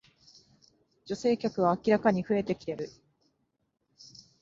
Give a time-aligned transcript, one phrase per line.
[1.05, 2.89] 女性客は明らかに増えてきてる